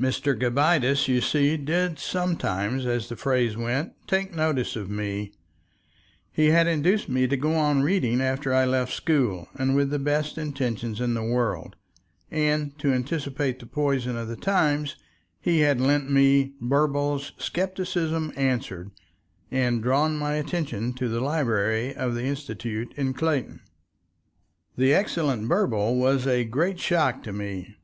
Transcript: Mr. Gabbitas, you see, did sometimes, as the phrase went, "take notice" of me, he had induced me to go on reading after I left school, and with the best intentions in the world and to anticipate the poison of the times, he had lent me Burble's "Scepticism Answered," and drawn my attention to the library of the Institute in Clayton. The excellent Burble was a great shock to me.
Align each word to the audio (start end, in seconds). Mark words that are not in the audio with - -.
Mr. 0.00 0.38
Gabbitas, 0.38 1.08
you 1.08 1.20
see, 1.20 1.56
did 1.56 1.98
sometimes, 1.98 2.86
as 2.86 3.08
the 3.08 3.16
phrase 3.16 3.56
went, 3.56 3.94
"take 4.06 4.32
notice" 4.32 4.76
of 4.76 4.88
me, 4.88 5.32
he 6.30 6.50
had 6.50 6.68
induced 6.68 7.08
me 7.08 7.26
to 7.26 7.36
go 7.36 7.56
on 7.56 7.82
reading 7.82 8.20
after 8.20 8.54
I 8.54 8.64
left 8.64 8.92
school, 8.92 9.48
and 9.56 9.74
with 9.74 9.90
the 9.90 9.98
best 9.98 10.38
intentions 10.38 11.00
in 11.00 11.14
the 11.14 11.24
world 11.24 11.74
and 12.30 12.78
to 12.78 12.92
anticipate 12.92 13.58
the 13.58 13.66
poison 13.66 14.16
of 14.16 14.28
the 14.28 14.36
times, 14.36 14.94
he 15.40 15.62
had 15.62 15.80
lent 15.80 16.08
me 16.08 16.52
Burble's 16.60 17.32
"Scepticism 17.38 18.32
Answered," 18.36 18.92
and 19.50 19.82
drawn 19.82 20.16
my 20.16 20.34
attention 20.34 20.92
to 20.92 21.08
the 21.08 21.18
library 21.18 21.92
of 21.92 22.14
the 22.14 22.22
Institute 22.22 22.94
in 22.96 23.14
Clayton. 23.14 23.60
The 24.76 24.94
excellent 24.94 25.48
Burble 25.48 25.96
was 25.96 26.24
a 26.24 26.44
great 26.44 26.78
shock 26.78 27.24
to 27.24 27.32
me. 27.32 27.74